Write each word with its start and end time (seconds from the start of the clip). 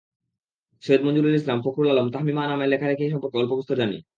সৈয়দ 0.83 1.01
মনজুরুল 1.01 1.35
ইসলাম, 1.35 1.57
ফকরুল 1.61 1.87
আলম, 1.89 2.07
তাহমিমা 2.11 2.41
আনামের 2.43 2.69
লেখালেখি 2.69 3.03
সম্পর্কে 3.11 3.37
অল্প-বিস্তর 3.37 3.75
জানি। 3.75 3.97